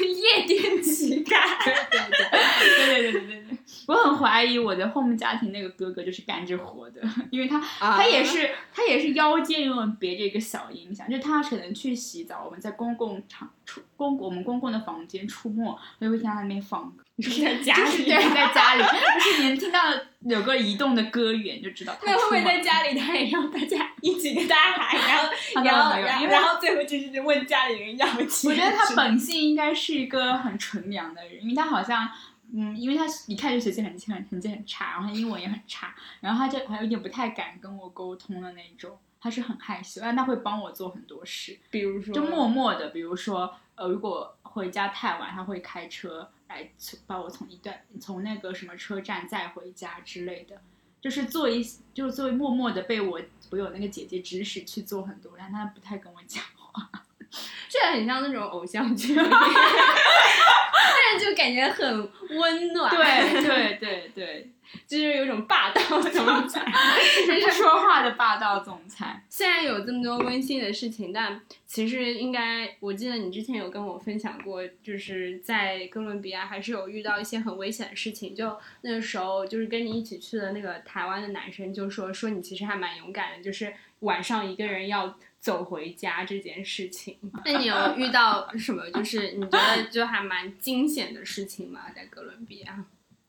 [0.01, 1.37] 夜店乞丐。
[1.63, 17.03] 对对对对对对对，我很怀疑我的 home 家庭那个哥哥就是干这活的，因为他、啊他也是他也是腰间永远别着一个小音响，就是他可能去洗澡，我们在公共场出公我们公共的房间出没，我就会听到他那边放歌。
[17.19, 19.81] 是在家里就是对，在家里，就是你能听到
[20.21, 25.33] 有个移动的歌源，就知道他那会不会在家里，他也让大家一起跟他喊，然后
[25.65, 28.51] 然后然后最后就是问家里人要钱？
[28.51, 32.07] 我觉得他本性应该是一个很纯良的人，因为他好像，
[32.53, 50.61] 嗯，因为他一看就学习很很成绩很差，然后他英文也很差，然后他就还有点不太敢跟我沟通的那种，他是很害羞，但他会帮我做很多事，比如说就默默的，比如说，呃，如果回家太晚，他会开车来从把我从一段从那个什么车站载回家之类的，
[51.01, 56.91] 就是做一就是作为默默的被我我有那个姐姐指使去做很多，但他不太跟我讲话。
[57.69, 59.27] 这很像那种偶像剧， 但
[61.19, 64.51] 是就感觉很温暖，对对对对，
[64.87, 66.65] 就是有一种霸道总裁。
[67.27, 69.23] 就是说话的霸道总裁。
[69.29, 78.35] 虽然有这么多温馨的事情，但其实应该，我记得你之前有跟我分享过，就是在哥伦比亚还是有遇到一些很危险的事情。
[78.35, 87.17] 就那个时候，就是跟你一起去的那个台湾的男生就说，说你其实还蛮勇敢的，就是晚上一个人要走回家这件事情。
[87.47, 91.83] 那你有遇到什么就是你觉得就还蛮惊险的事情吗？
[91.95, 92.85] 在哥伦比亚？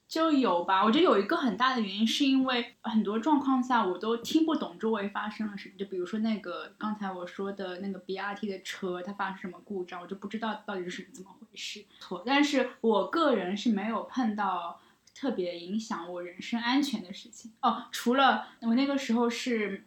[0.07, 11.85] 就有吧，我觉得有一个很大的原因是因为很多状况下我都听不懂周围发生了什么，就比如说那个刚才我说的那个 BRT 的车，它发生什么故障，我就不知道到底是怎么回事。
[11.99, 14.81] 错，但是我个人是没有碰到
[15.13, 19.83] 特别影响我人身安全的事情哦，除了我那个时候是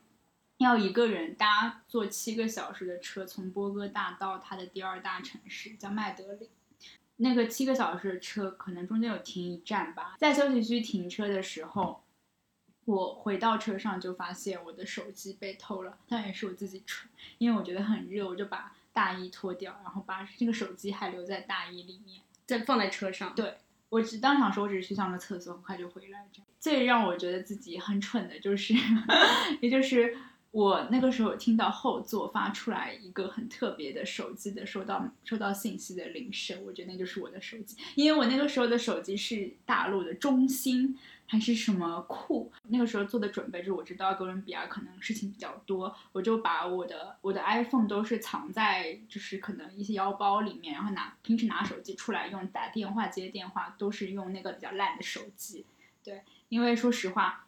[0.60, 6.50] 要一个人搭坐七个小时的车从波哥大到它的第二大城市叫麦德里。
[7.16, 10.16] 那个七个小时的车，可能中间有停一站吧。
[10.18, 12.02] 在休息区停车的时候，
[12.84, 22.20] 我回到车上就发现我的手机被偷了，但也是我自己蠢，因为我觉得很热，我就把大衣脱掉，然后把这个手机还留在大衣里面。
[22.46, 23.56] 在放在车上，对
[23.88, 26.28] 我只当场说，我只是去上个厕所，很快就回来。
[26.30, 28.74] 这样最让我觉得自己很蠢的就是，
[29.62, 30.16] 也就是
[30.52, 55.64] 我那个时候听到后座发出来一个很特别的手机的收到收到信息的铃声，我觉得那就是我的手机，因为我那个时候的手机是大陆的中兴还是什么酷，那个时候做的准备就是我知道哥伦比亚可能事情比较多，我就把我的我的 iPhone 都是藏在就是可能一些腰包里面，然后拿平时拿手机出来用打电话接电话都是用那个比较烂的手机，
[56.02, 57.46] 对，因为说实话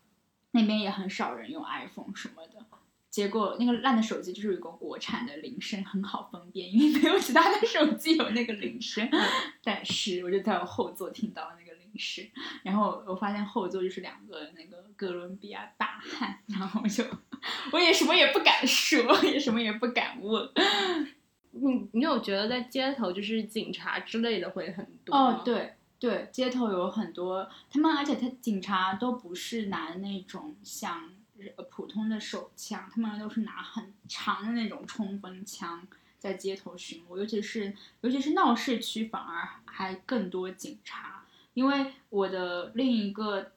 [0.53, 2.65] 那边也很少人用 iPhone 什么的。
[3.13, 9.07] 结果那个烂的手机就是有一个国产的铃声，很好分辨，因为没有其他的手机有那个铃声。
[9.63, 12.27] 但是我就在我后座听到那个铃声，
[12.63, 17.05] 然后我发现后座就是两个那个哥伦比亚大汉，然后我就
[17.71, 20.51] 我也什么也不敢说，也什么也不敢问。
[21.51, 31.22] 你你有觉得在街头就是警察之类的会很多吗哦，，对对，街头有很多他们，而且他警察都不是拿那种像呃
[31.71, 35.87] 普通的手枪，他们都是拿很长的那种冲锋枪
[36.19, 41.25] 在街头巡逻，尤其是尤其是闹市区，反而还更多警察。
[41.55, 43.53] 因为我的另一个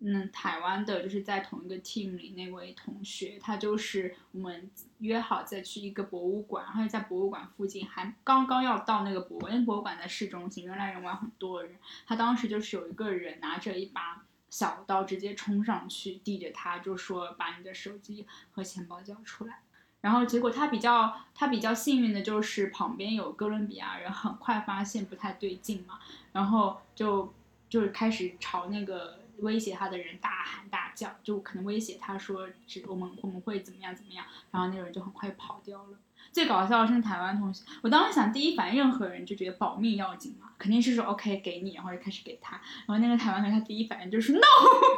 [0.00, 11.76] 嗯台湾的，就是在同一个 team 里那位同学，他就是我们约好再去一个博物馆，然后在博物馆附近还刚刚要到那个博物馆，因为博物馆在市中心，人来人往，很多人。
[12.06, 19.60] 他当时就是有一个人拿着一把小刀直接冲上去，递着他就说把你的手机和钱包交出来。
[20.02, 25.98] 然后结果他比较他比较幸运的就是旁边有哥伦比亚人，很快发现不太对劲嘛，
[26.34, 27.32] 然后就
[27.70, 32.46] 就是开始朝那个威胁他的人大喊大叫，就可能威胁他说
[32.88, 35.96] 我们我们会怎么样怎么样，然后那个人就很快跑掉了。
[36.32, 44.46] 最搞笑的是台湾同学，我当时想第一反应任何人就觉得保命要紧嘛，肯定是说 OK 给你，然后就开始给他，然后那个台湾同学他第一反应就是 no，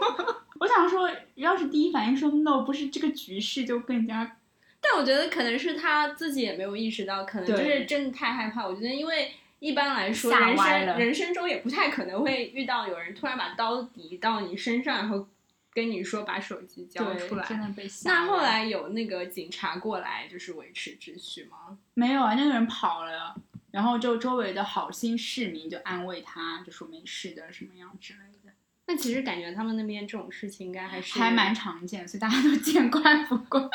[0.60, 4.36] 我想说要是第一反应说 no，不是这个局势就更加
[4.80, 8.66] 但我觉得可能是他自己也没有意识到，可能就是真的太害怕。
[8.66, 9.32] 我觉得因为。
[9.60, 15.26] 一般来说，吓人生人生中也不太可能会遇到有人突然把刀抵到你身上，然后
[15.74, 17.44] 跟你说把手机交出来。
[17.44, 21.76] 真的被吓那后来有那个警察过来，就是维持秩序吗？
[21.94, 23.34] 没有啊，那个人跑了，
[23.72, 28.52] 然后就周围的好心市民就安慰他，就说没事的，什么样之类的，
[28.86, 33.60] 那其实感觉他们那边这种事情应该还是还蛮常见，所以大家都 见怪不怪。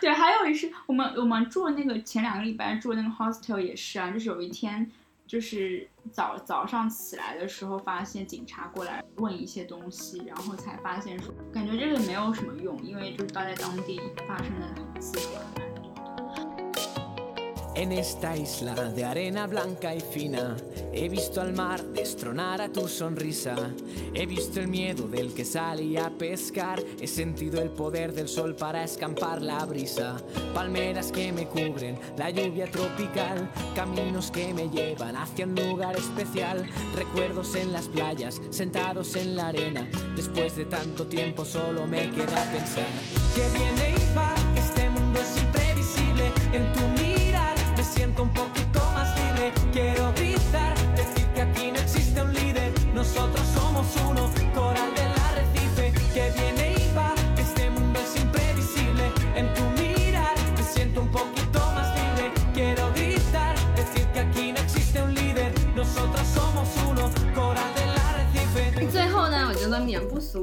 [0.00, 4.90] 对，还有一是我们我们住的那个前两个礼拜住的那个 hostel 也是啊，就是有一天。
[5.30, 15.16] 就是早早上起来的时候，发现警察过来问一些东西，然后才发现说，感觉这个没有什么用，因为就是在当地发生的很次。
[17.80, 20.54] En esta isla de arena blanca y fina,
[20.92, 23.56] he visto al mar destronar a tu sonrisa.
[24.12, 26.84] He visto el miedo del que salía a pescar.
[27.00, 30.18] He sentido el poder del sol para escampar la brisa.
[30.52, 33.50] Palmeras que me cubren, la lluvia tropical.
[33.74, 36.66] Caminos que me llevan hacia un lugar especial.
[36.94, 39.88] Recuerdos en las playas, sentados en la arena.
[40.14, 42.84] Después de tanto tiempo solo me queda pensar
[43.34, 46.26] que viene y va, este mundo es imprevisible.
[46.52, 47.09] En tu mirar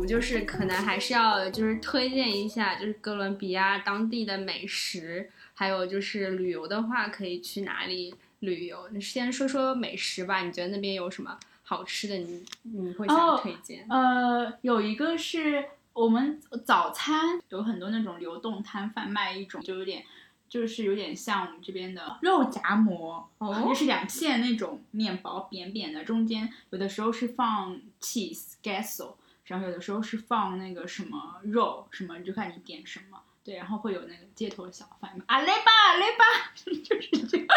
[0.08, 8.88] 就是可能还是要就是推荐一下，就是哥伦比亚当地的美食，还有就是旅游的话，可以去哪里旅游？
[8.92, 12.46] 你先说说美食吧，你觉得那边有什么好吃的你？
[12.64, 13.86] 你会想哦推荐？
[13.90, 20.04] 呃，有一个是我们早餐有很多那种流动摊贩卖一种，就有点
[20.48, 29.16] 就是有点像我们这边的肉夹馍，哦就是两片那种面包扁扁的，中间有的时候是放 cheese queso，
[29.48, 33.20] 然后有的时候是放那个什么肉什么，就看你点什么。
[33.44, 37.54] 对，然后会有那个街头小贩，阿雷巴阿雷巴， 就是这个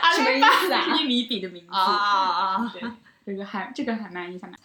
[0.00, 2.82] 阿雷巴玉米饼的名字啊对，
[3.26, 4.58] 这个还这个还蛮印象蛮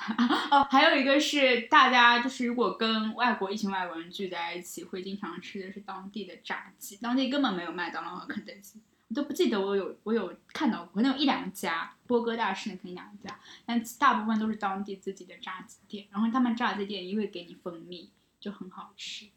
[0.49, 0.65] 哦。
[0.71, 19.27] 还有一个是大家就是如果跟外国一群外国人聚在一起，会经常吃的是当地的炸鸡，当地根本没有麦当劳和肯德基，我都不记得我有我有看到过，可能有一两家，波哥大市那肯定两家，但大部分都是当地自己的炸鸡店，然后他们炸鸡店也会给你蜂蜜，就很好吃。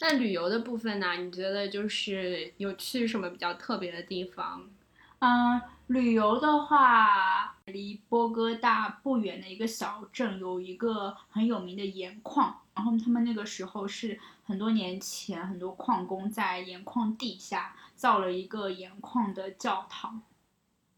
[0.00, 1.14] 那旅游的部分呢？
[1.14, 4.68] 你觉得就是有去什么比较特别的地方？
[5.20, 20.22] 嗯，旅游的话，离波哥大不远的一个小镇有一个很有名的盐矿，然后他们那个时候是很多年前，很多矿工在盐矿地下造了一个盐矿的教堂，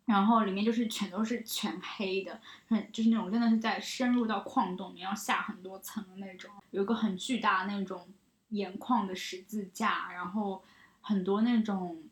[0.04, 8.08] 然后里面就是全都是全黑的，很就是那种真的是在深入到矿洞里面要下很多层的那种，有一个很巨大那种
[8.50, 10.62] 盐矿的十字架，然后
[11.00, 12.02] 很多那种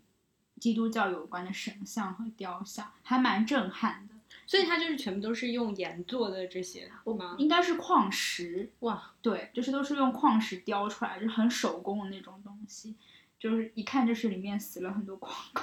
[0.61, 4.15] 基督教有关的神像和雕像，还蛮震撼的。
[4.49, 7.35] 所以它就是全部都是用盐做的这些吗？
[7.39, 12.95] 应该是矿石，哇，对，就是都是用矿石雕出来，就是很手工的那种东西，
[13.39, 15.63] 就是一看就是里面死了很多矿工。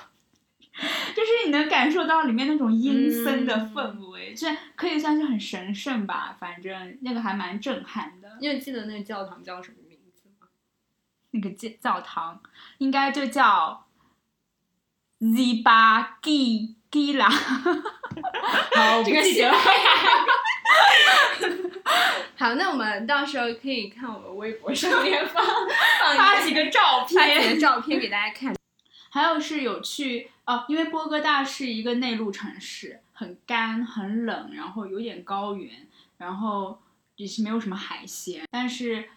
[1.15, 6.36] 就是你能感受到里面那种阴森的氛围，这、可以算是很神圣吧。
[6.39, 8.38] 反正那个还蛮震撼的。
[8.41, 10.47] 你有记得那个教堂叫什么名字吗？
[11.30, 12.41] 那个教教堂
[12.80, 13.86] 应该就叫
[15.19, 17.30] Ziba Gi Gila。
[17.30, 19.51] 好，这个记得写
[22.36, 25.41] 好，那我们到时候可以看我们微博上面发
[26.17, 27.61] 发几个照片发几片个。
[27.61, 28.55] 照片给大家看。
[29.09, 36.82] 还有是有去哦，因为波哥大是一个内陆城市，很干很冷，然后有点高原，然后
[37.15, 38.43] 也是没有什么海鲜。
[38.49, 39.07] 但是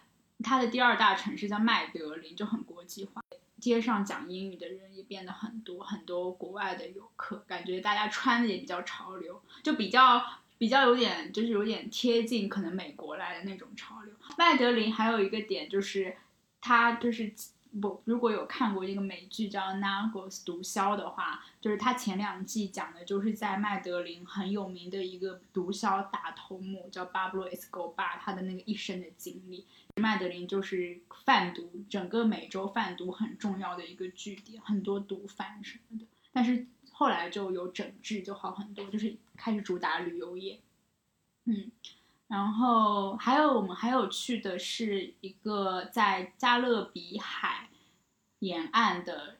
[0.43, 3.21] 它的第二大城市叫麦德林，就很国际化，
[3.59, 10.23] 街上讲英语的人也变得很多，很多国外的游客，感觉大家穿的也比较潮流，就比较。
[10.57, 14.13] 比较有点就是有点贴近可能美国来的那种潮流。
[14.37, 16.15] 麦德林还有一个点就是，
[16.61, 17.33] 他就是
[17.81, 29.65] 不，如果有看过一个美剧叫《Narcos》毒枭的话，就是他前两季讲的就是在麦德林很有名的一个毒枭大头目叫巴布洛·埃斯科巴，他的那个一生的经历。
[29.95, 36.05] 麦德林就是贩毒，整个美洲贩毒很重要的一个据点，很多毒贩什么的。
[36.31, 36.67] 但是
[36.97, 40.59] 后来就有整治，就好很多，就是开始主打旅游业。
[41.45, 41.71] 嗯，
[42.27, 47.69] 然后还有我们还有去的是一个在加勒比海
[48.39, 49.37] 沿岸的，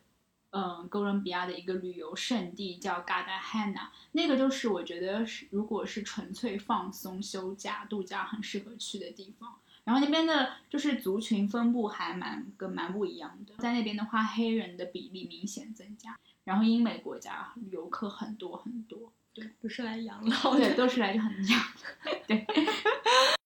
[0.52, 9.56] 嗯，哥伦比亚的一个旅游胜地叫 Cartagena，那个就是我觉得是如果是纯粹放松、休假、度假很适合去的地方。
[9.84, 20.76] 然后那边的就是族群分布还蛮跟蛮不一样的，在那边的话，黑人的比例明显增加，然后英美国家游客很多很多，对，不是来养老对，的。
[20.78, 21.60] 都是来这很养
[22.06, 22.48] 的，对。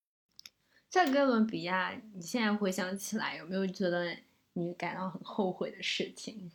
[0.87, 4.15] 在哥伦比亚，你现在回想起来，有没有觉得
[4.53, 6.51] 你感到很后悔的事情？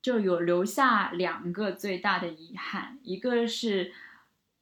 [0.00, 3.92] 就有留下两个最大的遗憾，一个是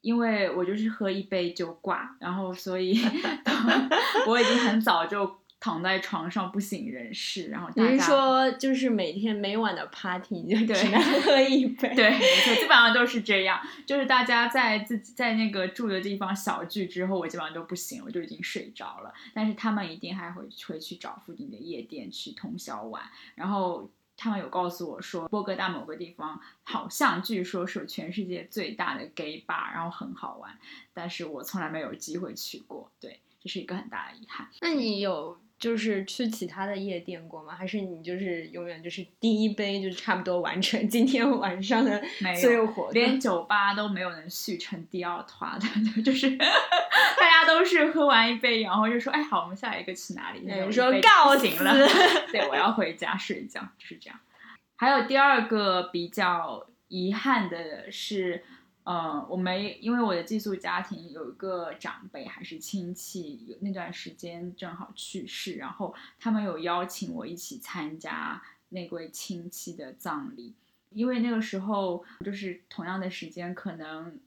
[0.00, 2.98] 因为我就是喝一杯就挂，然后所以
[4.26, 11.92] 我已经很早就躺在床上不省人事，然后大你家是说，就是每天每晚的 party 你就对只能喝一杯？
[11.96, 13.61] 对，没错，基本上都是这样。
[13.86, 19.12] 就是大家在自己在那个住的地方小聚之后，我基本上都不行，我就已经睡着了。
[19.34, 23.02] 但是他们一定还会会去找附近的夜店去通宵玩。
[23.34, 30.57] 然后他们有告诉我说，波哥大某个地方好像据说是全世界最大的 gay bar，然后很好玩。
[30.92, 34.48] 但是我从来没有机会去过，对，这是一个很大的遗憾。
[34.61, 37.54] 那你有就是去其他的夜店过吗？
[37.54, 42.02] 还是你就是永远就是第一杯就差不多完成今天晚上的
[42.40, 42.92] 所有活动？
[42.92, 45.68] 连酒吧都没有能续成第二团的，
[46.02, 46.46] 就是大
[47.30, 51.72] 家都是喝完一杯，然后就说：“哎，好，我们下一个去哪里？”对那种一杯说告不行了，
[52.30, 54.18] 对，我要回家睡觉，就是这样。
[54.76, 58.44] 还有第二个比较遗憾的是，
[58.87, 70.55] 呃，我没因为我的寄宿家庭有一个长辈还是亲戚，有那段时间正好去世，然后他们有邀请我一起参加那位亲戚的葬礼。
[70.91, 74.20] 因为那个时候就是同样的时间，可能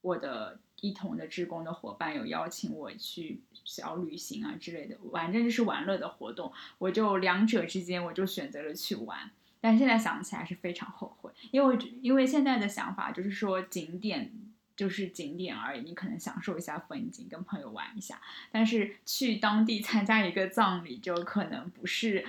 [0.00, 9.28] 我的一同的志工的伙伴有邀请我去小旅行啊之类的，反正就是玩乐的活动，我就两者之间我就选择了去玩。
[9.64, 14.30] 但现在想起来是非常后悔，因为因为现在的想法就是说景点
[14.76, 18.20] 就是景点而已，你可能享受一下风景，跟朋友玩一下。
[18.52, 22.26] 但是去当地参加一个葬礼，就可能不是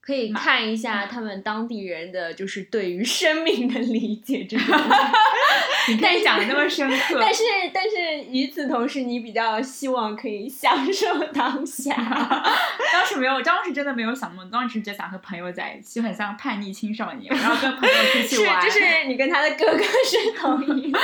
[0.00, 4.66] 可以看一下他们当地人的就是对于生命的理解这种。
[5.88, 7.42] 你看你讲的那么深刻，但是
[7.72, 11.94] 但是与此同时，你比较希望可以享受当下。
[12.92, 18.60] 当时没有，当时真的没有想那么多，当时只想和朋友在一起，就很像叛逆青少年，然后跟朋友出去 玩。
[18.62, 21.00] 是就是你跟他的哥哥是同一类。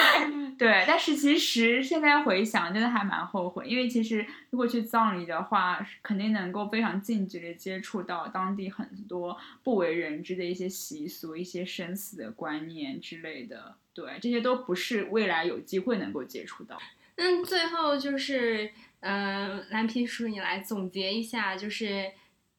[0.59, 13.77] 对，但是其实现在回想，真的还蛮后悔，因为其实如果去葬礼的话，肯定能够非常近距离接触到当地很多不为人知的一些习俗、一些生死的观念之类的。
[13.93, 16.81] 对，这些都不是未来有机会能够接触到。
[17.17, 22.13] 那最后就是，嗯、蓝皮书，你来总结一下，就是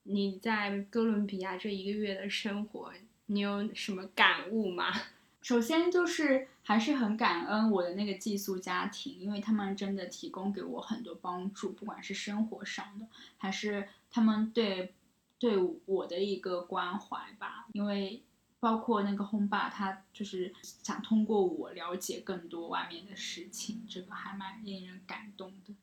[0.03, 2.91] 你在哥伦比亚这一个月的生活，
[3.27, 4.93] 你有什么感悟吗？
[5.47, 14.93] 首先就是还是很感恩我的那个寄宿家庭，因为他们真的提供给我很多帮助，不管是生活上的，还是他们对
[15.39, 17.65] 对我的一个关怀吧。
[17.71, 18.21] 因为
[18.59, 25.73] 包括那个轰爸，他就是想通过我了解更多外面的事情，这个还蛮令人感动的。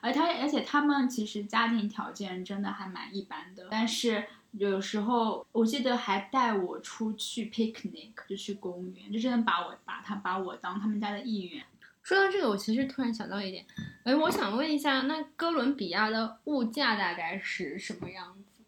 [0.00, 11.64] 而他，而且他们其实家庭条件真的还蛮一般的，但是有时候我记得还带我出去 picnic，就去公园，就真的把我把他把我当他们家的一员。
[12.02, 13.66] 说到这个，我其实突然想到一点，
[14.04, 18.62] 哎，我想问一下，那哥伦比亚的物价大概是什么样子？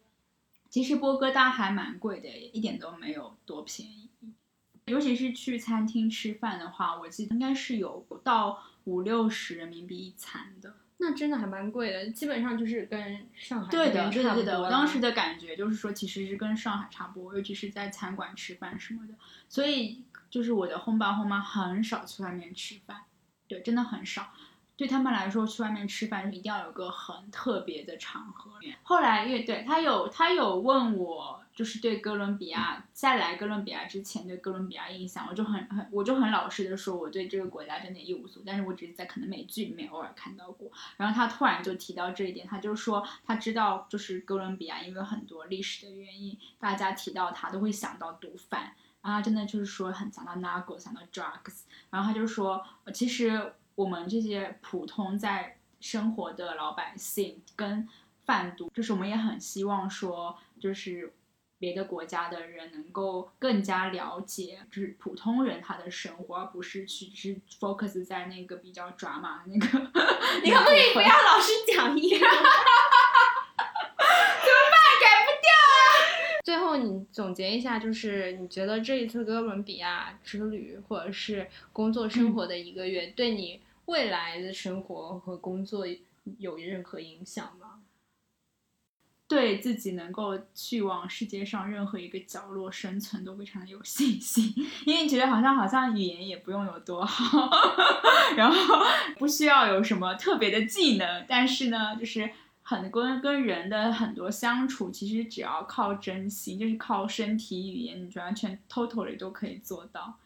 [0.69, 4.11] 其实波哥大还蛮贵的，一点都没有多便宜。
[4.87, 10.75] 尤其是去餐厅吃饭的话，我记得应该是有到五六十人民币一餐的。
[11.03, 14.61] 那真的还蛮贵的，基本上就是跟上海对的，对的，对的。
[14.61, 19.15] 我当时的感觉就是说，其实是跟上海差不多，尤其是在餐馆吃饭什么的。
[19.49, 22.99] 所以就是我的轰爸轰妈很少去外面吃饭，
[23.49, 24.29] 对，真的很少。
[24.77, 28.53] 对他们来说，去外面吃饭一定要有个很特别的场合。
[28.83, 40.73] 后来乐队他有他有问我，就是对哥伦比亚在来哥伦比亚之前对哥伦比亚印象，我就很很我就很老实的说，我对这个国家真的一无所，但是我只是在可能美剧里面偶尔看到过。
[40.97, 48.75] 然后他突然就提到这一点，他就说他知道就是哥伦比亚因为很多历史的原因，大家提到他都会想到毒贩。
[49.03, 57.87] 然后他真的就是说很想到 narco，想到 drugs，然后他就说，其实我们这些普通在生活的老百姓跟
[58.25, 61.13] 贩毒，就是我们也很希望说，就是
[61.61, 69.79] 别的国家的人能够更加了解，就是普通人他的生活，而不是去只 focus 在那个比较 drama 的那个。
[70.43, 72.23] 你可不可以不要老是讲一样？
[76.43, 85.87] 最后，你总结一下，就是你觉得这一次哥伦比亚之旅，或者是工作生活的一个月，对你未来的生活和工作
[86.39, 87.70] 有任何影响吗？
[89.31, 94.53] 对自己能够去往世界上任何一个角落生存都非常的有信心，
[94.85, 97.49] 因为你觉得好像好像语言也不用有多好，
[98.37, 98.85] 然后
[99.17, 102.29] 不需要有什么特别的技能，但是呢，就是
[102.63, 110.17] 很跟跟人的很多相处，其实只要靠真心，就是靠身体语言，你完全 totally 都可以做到。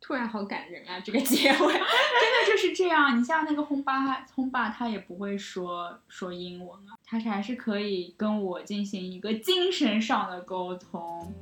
[0.00, 1.56] 突然好感人啊，这个结尾。
[1.58, 3.18] 真的就是这样。
[3.20, 11.32] 你像那个轰爸，轰爸他也不会说说英文啊，他是还是可以跟我进行一个精神上的沟通。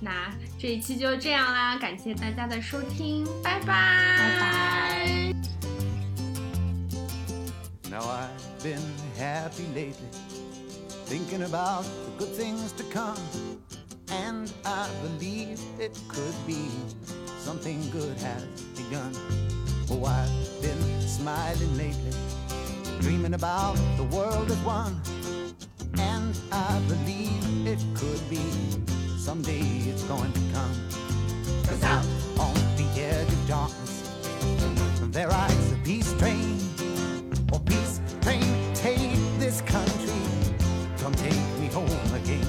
[0.00, 3.66] 那这一期就这样啦，感谢大家的收听，拜拜，
[4.18, 5.34] 拜拜。
[7.90, 8.80] Now I've been
[9.18, 10.08] happy lately,
[11.06, 13.18] thinking about the good things to come.
[14.08, 16.70] And I believe it could be
[17.44, 18.42] something good has
[18.74, 19.12] begun.
[19.90, 20.30] Oh, I've
[20.62, 22.14] been smiling lately,
[23.04, 24.98] dreaming about the world as one.
[25.98, 28.40] And I believe it could be
[29.18, 30.74] someday it's going to come.
[31.66, 32.06] Cause out
[32.40, 34.08] on the edge of darkness,
[35.12, 36.58] there rides a peace train.
[37.52, 38.42] Oh, peace train,
[38.72, 40.22] take this country.
[40.96, 42.46] Come take me home again.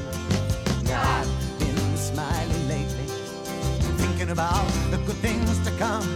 [0.86, 3.08] Yeah, I've been smiling lately,
[4.00, 6.08] thinking about the good things to come.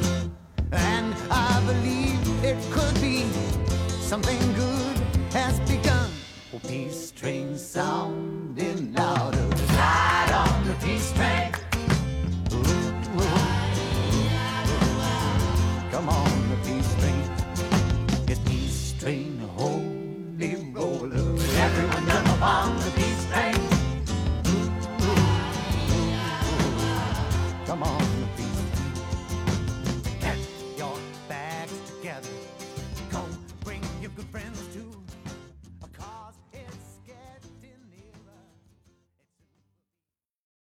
[0.71, 3.25] And I believe it could be
[4.10, 4.97] something good
[5.32, 6.10] has begun.
[6.51, 9.47] Oh, peace train sounding louder.
[9.78, 11.38] Ride on the peace train.